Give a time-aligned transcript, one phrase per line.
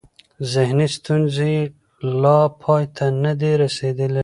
[0.53, 1.63] ذهني ستونزې یې
[2.21, 4.19] لا پای ته نه دي رسېدلې.